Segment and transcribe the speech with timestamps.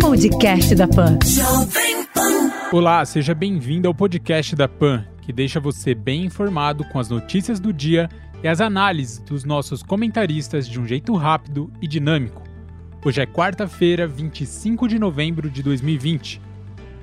[0.00, 1.18] Podcast da Pan.
[2.72, 7.60] Olá, seja bem-vindo ao podcast da Pan, que deixa você bem informado com as notícias
[7.60, 8.08] do dia
[8.42, 12.42] e as análises dos nossos comentaristas de um jeito rápido e dinâmico.
[13.04, 16.40] Hoje é quarta-feira, 25 de novembro de 2020.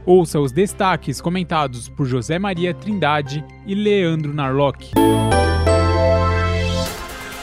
[0.03, 4.89] Ouça os destaques comentados por José Maria Trindade e Leandro Narlock.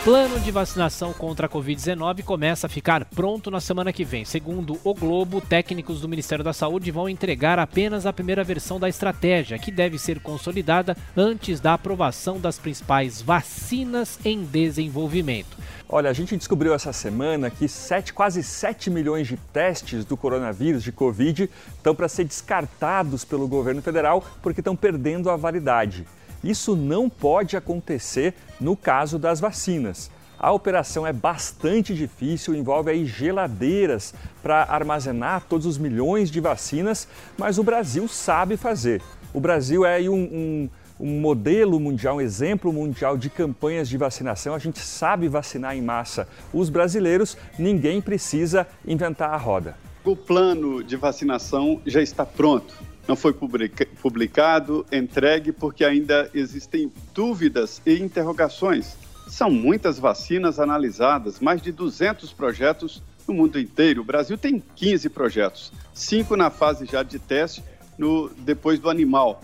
[0.04, 4.24] Plano de vacinação contra a Covid-19 começa a ficar pronto na semana que vem.
[4.24, 8.88] Segundo o Globo, técnicos do Ministério da Saúde vão entregar apenas a primeira versão da
[8.88, 15.56] estratégia, que deve ser consolidada antes da aprovação das principais vacinas em desenvolvimento.
[15.88, 20.84] Olha, a gente descobriu essa semana que sete, quase 7 milhões de testes do coronavírus,
[20.84, 26.06] de Covid, estão para ser descartados pelo governo federal porque estão perdendo a validade.
[26.42, 30.10] Isso não pode acontecer no caso das vacinas.
[30.38, 37.08] A operação é bastante difícil, envolve aí geladeiras para armazenar todos os milhões de vacinas,
[37.36, 39.02] mas o Brasil sabe fazer.
[39.34, 44.54] O Brasil é um, um, um, modelo mundial, um exemplo mundial de campanhas de vacinação.
[44.54, 49.76] A gente sabe vacinar em massa os brasileiros, ninguém precisa inventar a roda.
[50.04, 57.80] O plano de vacinação já está pronto não foi publicado, entregue, porque ainda existem dúvidas
[57.86, 58.96] e interrogações.
[59.26, 64.02] São muitas vacinas analisadas, mais de 200 projetos no mundo inteiro.
[64.02, 67.64] O Brasil tem 15 projetos, cinco na fase já de teste,
[67.96, 69.40] no, depois do animal.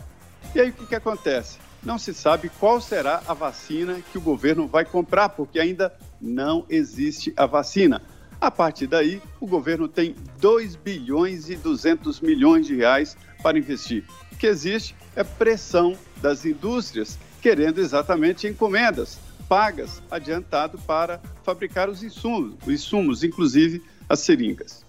[0.54, 1.58] E aí o que, que acontece?
[1.82, 6.66] Não se sabe qual será a vacina que o governo vai comprar, porque ainda não
[6.68, 8.02] existe a vacina.
[8.40, 14.04] A partir daí, o governo tem 2 bilhões e 200 milhões de reais para investir.
[14.32, 22.02] O que existe é pressão das indústrias querendo exatamente encomendas pagas adiantado para fabricar os
[22.02, 24.82] insumos, os insumos inclusive as seringas.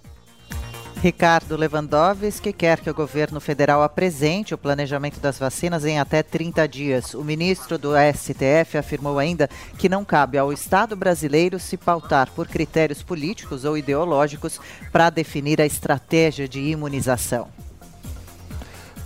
[1.02, 6.66] Ricardo Lewandowski quer que o governo federal apresente o planejamento das vacinas em até 30
[6.68, 7.14] dias.
[7.14, 12.48] O ministro do STF afirmou ainda que não cabe ao Estado brasileiro se pautar por
[12.48, 14.60] critérios políticos ou ideológicos
[14.92, 17.50] para definir a estratégia de imunização.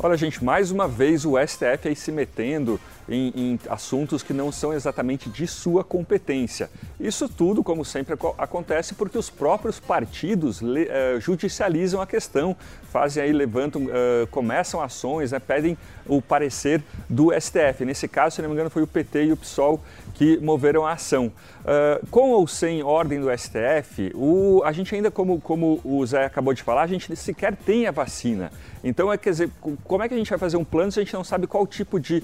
[0.02, 4.52] Olha, gente, mais uma vez o STF aí se metendo em, em, assuntos que não
[4.52, 6.70] são exatamente de sua competência.
[7.00, 12.56] Isso tudo, como sempre acontece, porque os próprios partidos le, uh, judicializam a questão,
[12.92, 15.78] fazem aí, levantam, uh, começam ações, né, pedem
[16.08, 17.86] o parecer do STF.
[17.86, 19.82] Nesse caso, se não me engano, foi o PT e o PSOL
[20.14, 21.32] que moveram a ação.
[21.62, 26.26] Uh, com ou sem ordem do STF, o, a gente ainda, como, como o Zé
[26.26, 28.52] acabou de falar, a gente sequer tem a vacina.
[28.84, 29.50] Então, é, quer dizer,
[29.84, 31.66] como é que a gente vai fazer um plano se a gente não sabe qual
[31.68, 32.24] tipo de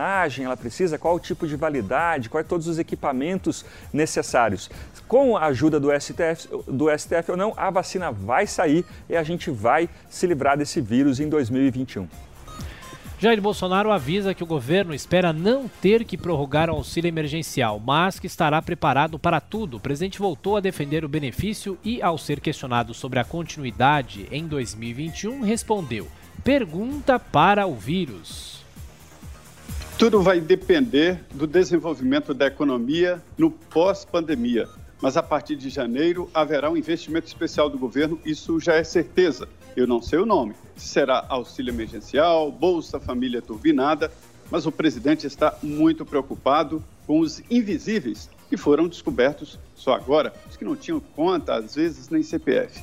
[0.00, 4.70] ela precisa, qual o tipo de validade, quais todos os equipamentos necessários?
[5.06, 9.22] Com a ajuda do STF, do STF ou não, a vacina vai sair e a
[9.22, 12.08] gente vai se livrar desse vírus em 2021.
[13.20, 18.20] Jair Bolsonaro avisa que o governo espera não ter que prorrogar o auxílio emergencial, mas
[18.20, 19.78] que estará preparado para tudo.
[19.78, 24.46] O presidente voltou a defender o benefício e, ao ser questionado sobre a continuidade em
[24.46, 26.06] 2021, respondeu:
[26.44, 28.57] Pergunta para o vírus.
[29.98, 34.68] Tudo vai depender do desenvolvimento da economia no pós-pandemia.
[35.02, 39.48] Mas a partir de janeiro haverá um investimento especial do governo, isso já é certeza.
[39.76, 44.12] Eu não sei o nome, se será auxílio emergencial, Bolsa Família Turbinada,
[44.48, 50.56] mas o presidente está muito preocupado com os invisíveis que foram descobertos só agora, os
[50.56, 52.80] que não tinham conta, às vezes, nem CPF.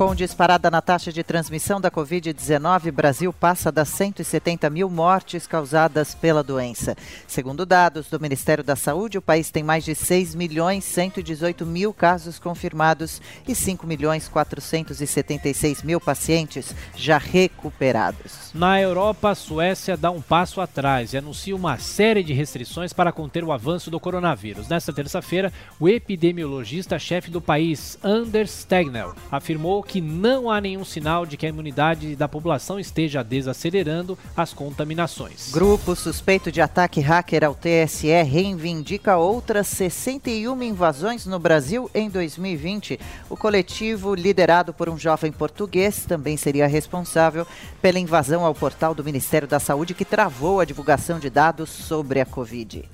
[0.00, 6.14] Com disparada na taxa de transmissão da Covid-19, Brasil passa das 170 mil mortes causadas
[6.14, 6.96] pela doença.
[7.28, 11.92] Segundo dados do Ministério da Saúde, o país tem mais de 6 milhões 118 mil
[11.92, 18.52] casos confirmados e 5 milhões 476 mil pacientes já recuperados.
[18.54, 23.12] Na Europa, a Suécia dá um passo atrás e anuncia uma série de restrições para
[23.12, 24.66] conter o avanço do coronavírus.
[24.66, 31.38] Nesta terça-feira, o epidemiologista-chefe do país, Anders Stegnell, afirmou que não há nenhum sinal de
[31.38, 35.50] que a imunidade da população esteja desacelerando as contaminações.
[35.50, 43.00] Grupo suspeito de ataque hacker ao TSE reivindica outras 61 invasões no Brasil em 2020.
[43.30, 47.46] O coletivo, liderado por um jovem português, também seria responsável
[47.80, 52.20] pela invasão ao portal do Ministério da Saúde que travou a divulgação de dados sobre
[52.20, 52.84] a Covid.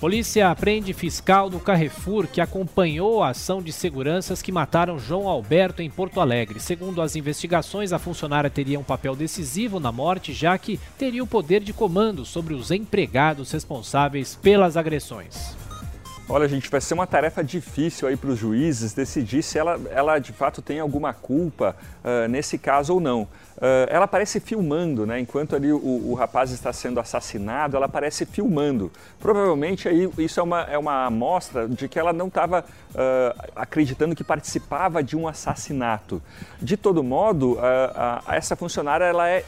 [0.00, 5.82] Polícia aprende fiscal do Carrefour que acompanhou a ação de seguranças que mataram João Alberto
[5.82, 6.60] em Porto Alegre.
[6.60, 11.26] Segundo as investigações, a funcionária teria um papel decisivo na morte, já que teria o
[11.26, 15.56] poder de comando sobre os empregados responsáveis pelas agressões.
[16.30, 20.18] Olha, gente, vai ser uma tarefa difícil aí para os juízes decidir se ela, ela
[20.18, 23.22] de fato tem alguma culpa uh, nesse caso ou não.
[23.22, 25.18] Uh, ela aparece filmando, né?
[25.18, 28.92] Enquanto ali o, o, rapaz está sendo assassinado, ela aparece filmando.
[29.18, 34.14] Provavelmente aí isso é uma, é uma amostra de que ela não estava uh, acreditando
[34.14, 36.22] que participava de um assassinato.
[36.60, 37.58] De todo modo,
[38.28, 39.44] essa funcionária ela, é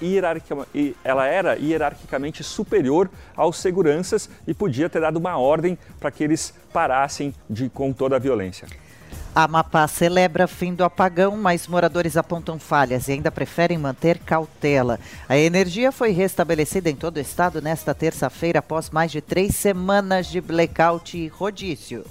[1.04, 6.54] ela era hierarquicamente superior aos seguranças e podia ter dado uma ordem para que eles
[6.72, 8.66] parassem de, com toda a violência.
[9.32, 14.98] A Amapá celebra fim do apagão, mas moradores apontam falhas e ainda preferem manter cautela.
[15.28, 20.26] A energia foi restabelecida em todo o estado nesta terça-feira, após mais de três semanas
[20.26, 22.04] de blackout e rodízio.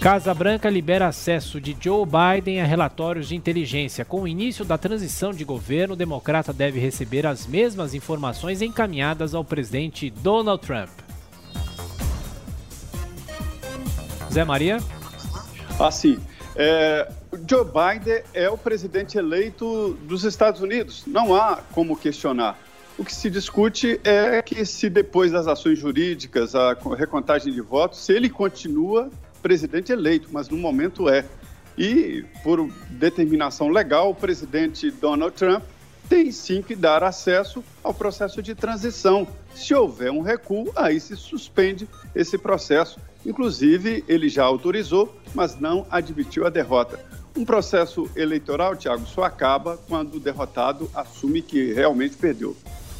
[0.00, 4.04] Casa Branca libera acesso de Joe Biden a relatórios de inteligência.
[4.04, 9.34] Com o início da transição de governo, o democrata deve receber as mesmas informações encaminhadas
[9.34, 11.03] ao presidente Donald Trump.
[14.34, 14.78] Zé Maria?
[15.78, 16.18] Assim,
[16.56, 17.08] é,
[17.48, 21.04] Joe Biden é o presidente eleito dos Estados Unidos.
[21.06, 22.58] Não há como questionar.
[22.98, 28.00] O que se discute é que se depois das ações jurídicas, a recontagem de votos,
[28.00, 29.08] se ele continua
[29.40, 31.24] presidente eleito, mas no momento é.
[31.78, 35.62] E, por determinação legal, o presidente Donald Trump
[36.08, 39.28] tem sim que dar acesso ao processo de transição.
[39.54, 45.86] Se houver um recuo, aí se suspende esse processo Inclusive, ele já autorizou, mas não
[45.90, 47.00] admitiu a derrota.
[47.36, 52.56] Um processo eleitoral, Tiago, só acaba quando o derrotado assume que realmente perdeu.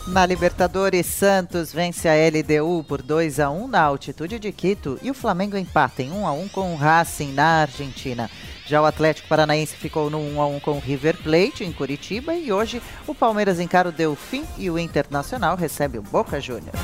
[0.06, 5.10] Na Libertadores, Santos vence a LDU por 2 a 1 na altitude de Quito e
[5.10, 8.30] o Flamengo empata em 1 a 1 com o Racing na Argentina.
[8.66, 12.34] Já o Atlético Paranaense ficou no 1 a 1 com o River Plate em Curitiba
[12.34, 16.78] e hoje o Palmeiras encara o Delfim e o Internacional recebe o Boca Juniors.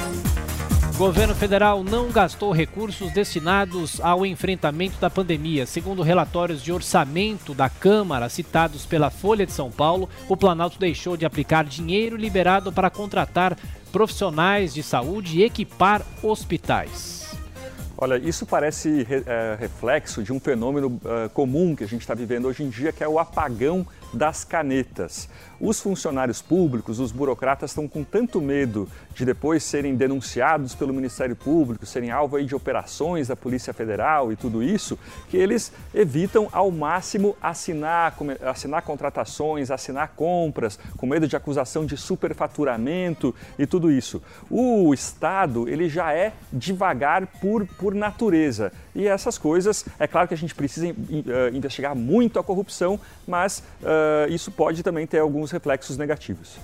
[1.00, 5.64] Governo federal não gastou recursos destinados ao enfrentamento da pandemia.
[5.64, 11.17] Segundo relatórios de orçamento da Câmara citados pela Folha de São Paulo, o Planalto deixou
[11.17, 13.56] de aplicar dinheiro liberado para contratar
[13.91, 17.19] profissionais de saúde e equipar hospitais.
[18.02, 22.47] Olha, isso parece é, reflexo de um fenômeno é, comum que a gente está vivendo
[22.47, 25.29] hoje em dia, que é o apagão das canetas.
[25.61, 31.37] Os funcionários públicos, os burocratas, estão com tanto medo de depois serem denunciados pelo Ministério
[31.37, 34.99] Público, serem alvo de operações da Polícia Federal e tudo isso,
[35.29, 41.97] que eles evitam ao máximo assinar, assinar contratações, assinar compras, com medo de acusação de
[41.97, 44.23] superfaturamento e tudo isso.
[44.49, 48.72] O Estado ele já é devagar por, por natureza.
[48.94, 53.62] E essas coisas, é claro que a gente precisa uh, investigar muito a corrupção, mas
[53.82, 56.56] uh, isso pode também ter alguns reflexos negativos.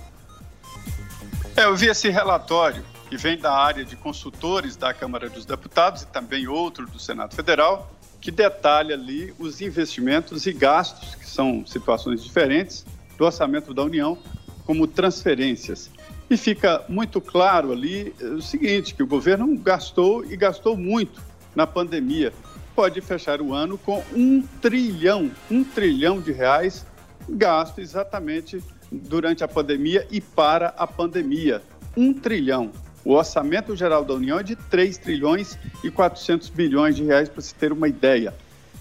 [1.55, 6.03] É, eu vi esse relatório que vem da área de consultores da Câmara dos Deputados
[6.03, 11.65] e também outro do Senado Federal, que detalha ali os investimentos e gastos, que são
[11.65, 12.85] situações diferentes,
[13.17, 14.17] do orçamento da União,
[14.65, 15.89] como transferências.
[16.29, 21.21] E fica muito claro ali eh, o seguinte, que o governo gastou e gastou muito
[21.55, 22.33] na pandemia.
[22.75, 26.85] Pode fechar o ano com um trilhão, um trilhão de reais
[27.29, 31.61] gasto exatamente durante a pandemia e para a pandemia.
[31.95, 32.71] Um trilhão.
[33.03, 37.41] O orçamento geral da União é de 3 trilhões e 400 bilhões de reais, para
[37.41, 38.33] se ter uma ideia.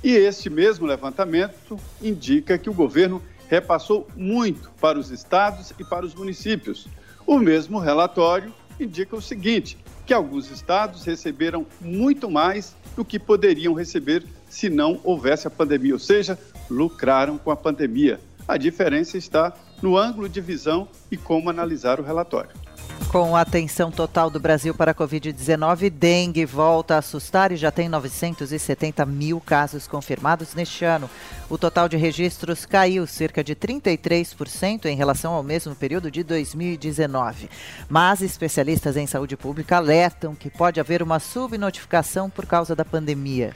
[0.02, 6.04] E esse mesmo levantamento indica que o governo repassou muito para os estados e para
[6.04, 6.88] os municípios.
[7.26, 13.74] O mesmo relatório indica o seguinte: que alguns estados receberam muito mais do que poderiam
[13.74, 16.38] receber se não houvesse a pandemia, ou seja,
[16.70, 18.20] lucraram com a pandemia.
[18.46, 19.52] A diferença está
[19.82, 22.50] no ângulo de visão e como analisar o relatório.
[23.10, 27.70] Com a atenção total do Brasil para a Covid-19, dengue volta a assustar e já
[27.70, 31.08] tem 970 mil casos confirmados neste ano.
[31.48, 37.48] O total de registros caiu cerca de 33% em relação ao mesmo período de 2019.
[37.88, 43.54] Mas especialistas em saúde pública alertam que pode haver uma subnotificação por causa da pandemia.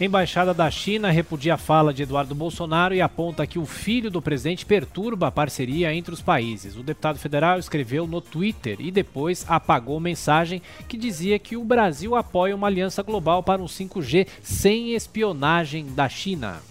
[0.00, 4.22] Embaixada da China repudia a fala de Eduardo Bolsonaro e aponta que o filho do
[4.22, 6.74] presidente perturba a parceria entre os países.
[6.74, 12.16] O deputado federal escreveu no Twitter e depois apagou mensagem que dizia que o Brasil
[12.16, 16.62] apoia uma aliança global para um 5G sem espionagem da China.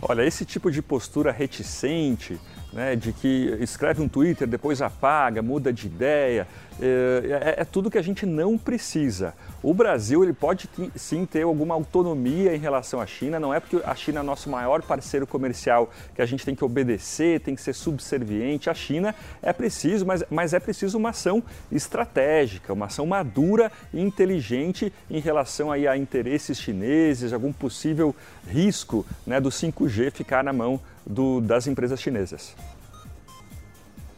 [0.00, 2.38] Olha, esse tipo de postura reticente
[2.74, 6.46] né, de que escreve um Twitter, depois apaga, muda de ideia.
[6.80, 9.34] É, é, é, tudo que a gente não precisa.
[9.62, 13.80] O Brasil ele pode sim ter alguma autonomia em relação à China, não é porque
[13.84, 17.62] a China é nosso maior parceiro comercial que a gente tem que obedecer, tem que
[17.62, 18.68] ser subserviente.
[18.68, 24.00] A China é preciso, mas, mas é preciso uma ação estratégica, uma ação madura e
[24.00, 28.14] inteligente em relação aí a interesses chineses, algum possível
[28.48, 32.54] risco né, do 5G ficar na mão do, das empresas chinesas.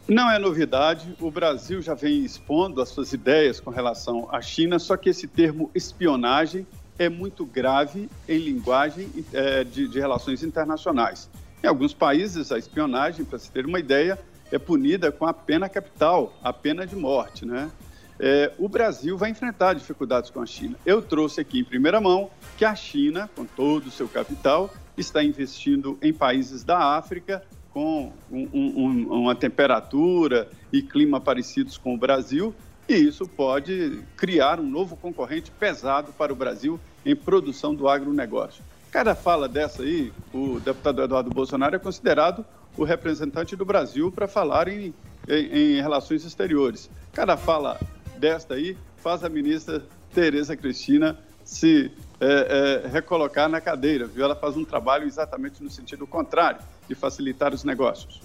[0.07, 4.79] Não é novidade, o Brasil já vem expondo as suas ideias com relação à China,
[4.79, 6.65] só que esse termo espionagem
[6.97, 11.29] é muito grave em linguagem é, de, de relações internacionais.
[11.61, 14.17] Em alguns países, a espionagem, para se ter uma ideia,
[14.49, 17.45] é punida com a pena capital, a pena de morte.
[17.45, 17.69] Né?
[18.17, 20.77] É, o Brasil vai enfrentar dificuldades com a China.
[20.85, 25.21] Eu trouxe aqui em primeira mão que a China, com todo o seu capital, está
[25.21, 27.43] investindo em países da África
[27.77, 32.51] com um, um, uma temperatura e clima parecidos com o Brasil,
[32.89, 38.63] e isso pode criar um novo concorrente pesado para o Brasil em produção do agronegócio.
[38.89, 42.43] Cada fala dessa aí, o deputado Eduardo Bolsonaro é considerado
[42.75, 44.91] o representante do Brasil para falar em,
[45.29, 46.89] em, em relações exteriores.
[47.13, 47.79] Cada fala
[48.17, 51.15] desta aí faz a ministra Tereza Cristina
[51.45, 54.23] se é, é, recolocar na cadeira, viu?
[54.23, 58.21] Ela faz um trabalho exatamente no sentido contrário de facilitar os negócios.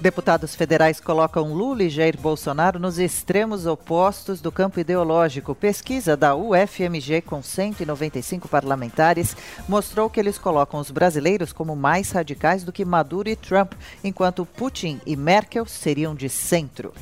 [0.00, 5.54] Deputados federais colocam Lula e Jair Bolsonaro nos extremos opostos do campo ideológico.
[5.54, 9.36] Pesquisa da UFMG, com 195 parlamentares,
[9.68, 14.44] mostrou que eles colocam os brasileiros como mais radicais do que Maduro e Trump, enquanto
[14.44, 16.92] Putin e Merkel seriam de centro.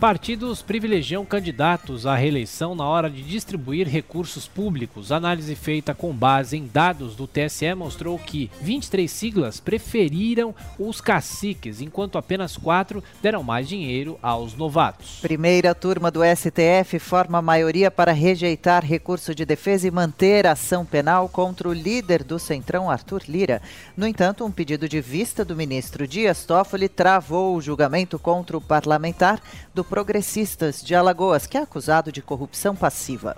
[0.00, 5.12] Partidos privilegiam candidatos à reeleição na hora de distribuir recursos públicos.
[5.12, 11.82] análise feita com base em dados do TSE mostrou que 23 siglas preferiram os caciques,
[11.82, 15.18] enquanto apenas quatro deram mais dinheiro aos novatos.
[15.20, 21.28] Primeira turma do STF forma maioria para rejeitar recurso de defesa e manter ação penal
[21.28, 23.60] contra o líder do Centrão, Arthur Lira.
[23.94, 28.62] No entanto, um pedido de vista do ministro Dias Toffoli travou o julgamento contra o
[28.62, 29.42] parlamentar
[29.74, 33.36] do Progressistas de Alagoas, que é acusado de corrupção passiva.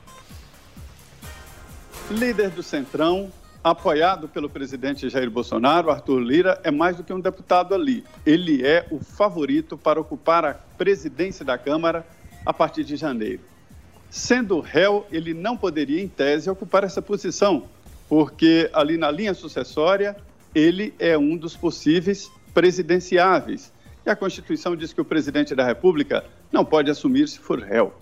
[2.11, 3.33] Líder do Centrão,
[3.65, 8.05] apoiado pelo presidente Jair Bolsonaro, Arthur Lira, é mais do que um deputado ali.
[8.27, 12.07] Ele é o favorito para ocupar a presidência da Câmara
[12.45, 13.41] a partir de janeiro.
[14.11, 17.63] Sendo réu, ele não poderia, em tese, ocupar essa posição,
[18.11, 20.15] porque ali na linha sucessória,
[20.55, 23.73] ele é um dos possíveis presidenciáveis.
[24.05, 27.93] E a Constituição diz que o presidente da República não pode assumir se for réu.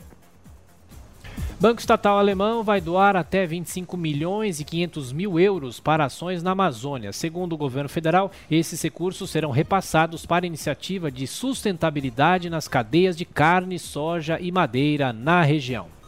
[1.60, 6.52] Banco Estatal Alemão vai doar até 25 milhões e 500 mil euros para ações na
[6.52, 7.12] Amazônia.
[7.12, 13.26] Segundo o governo federal, esses recursos serão repassados para iniciativa de sustentabilidade nas cadeias de
[13.26, 15.99] carne, soja e madeira na região.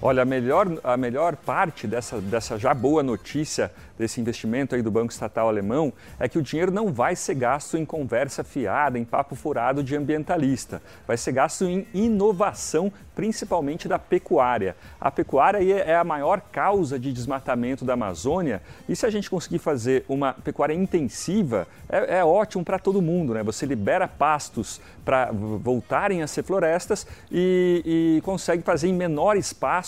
[0.00, 4.92] Olha, a melhor, a melhor parte dessa, dessa já boa notícia desse investimento aí do
[4.92, 9.04] Banco Estatal Alemão é que o dinheiro não vai ser gasto em conversa fiada, em
[9.04, 10.80] papo furado de ambientalista.
[11.04, 14.76] Vai ser gasto em inovação, principalmente da pecuária.
[15.00, 19.58] A pecuária é a maior causa de desmatamento da Amazônia e se a gente conseguir
[19.58, 23.34] fazer uma pecuária intensiva, é, é ótimo para todo mundo.
[23.34, 23.42] Né?
[23.42, 29.36] Você libera pastos para voltarem a ser florestas e, e consegue fazer em menor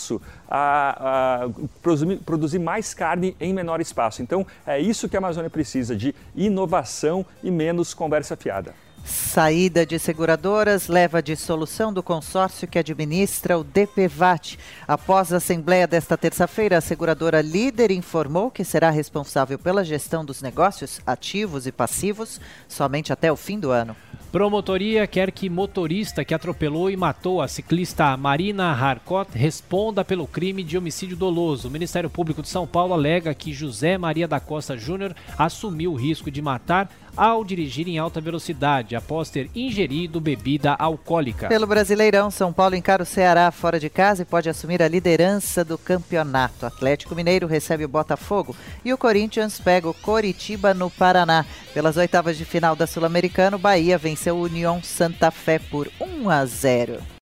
[0.01, 1.49] espaço a, a
[1.81, 4.21] produzir, produzir mais carne em menor espaço.
[4.21, 8.73] Então, é isso que a Amazônia precisa, de inovação e menos conversa fiada.
[9.03, 14.59] Saída de seguradoras leva à dissolução do consórcio que administra o DPVAT.
[14.87, 20.43] Após a assembleia desta terça-feira, a seguradora líder informou que será responsável pela gestão dos
[20.43, 23.95] negócios ativos e passivos somente até o fim do ano.
[24.31, 30.63] Promotoria quer que motorista que atropelou e matou a ciclista Marina Harcott responda pelo crime
[30.63, 31.67] de homicídio doloso.
[31.67, 35.97] O Ministério Público de São Paulo alega que José Maria da Costa Júnior assumiu o
[35.97, 41.47] risco de matar ao dirigir em alta velocidade, após ter ingerido bebida alcoólica.
[41.47, 45.63] Pelo Brasileirão, São Paulo encara o Ceará fora de casa e pode assumir a liderança
[45.63, 46.65] do campeonato.
[46.65, 51.45] Atlético Mineiro recebe o Botafogo e o Corinthians pega o Coritiba no Paraná.
[51.73, 56.29] Pelas oitavas de final da Sul-Americana, o Bahia venceu o União Santa Fé por 1
[56.29, 57.21] a 0.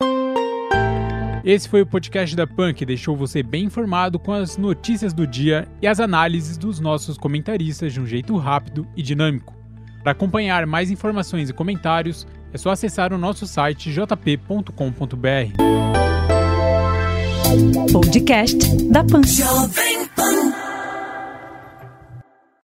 [1.43, 5.25] Esse foi o podcast da PAN que deixou você bem informado com as notícias do
[5.25, 9.58] dia e as análises dos nossos comentaristas de um jeito rápido e dinâmico.
[10.03, 14.71] Para acompanhar mais informações e comentários, é só acessar o nosso site jp.com.br.
[17.91, 18.57] Podcast
[18.91, 19.21] da Pan.